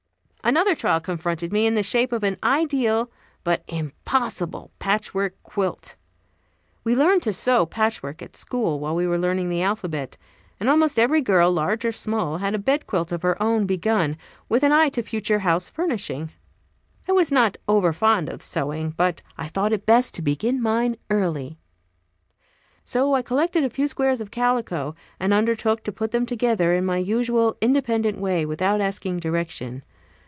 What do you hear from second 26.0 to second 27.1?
them together in my